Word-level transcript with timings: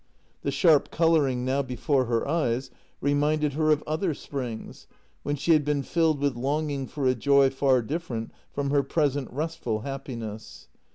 The 0.41 0.49
sharp 0.49 0.89
colouring 0.89 1.45
now 1.45 1.61
before 1.61 2.05
her 2.05 2.27
eyes 2.27 2.71
reminded 3.01 3.53
her 3.53 3.69
of 3.69 3.83
other 3.85 4.15
springs, 4.15 4.87
when 5.21 5.35
she 5.35 5.53
had 5.53 5.63
been 5.63 5.83
filled 5.83 6.19
with 6.21 6.35
longing 6.35 6.87
for 6.87 7.05
a 7.05 7.13
joy 7.13 7.51
far 7.51 7.83
different 7.83 8.31
from 8.51 8.71
her 8.71 8.81
present 8.81 9.29
restful 9.31 9.81
happiness. 9.81 10.69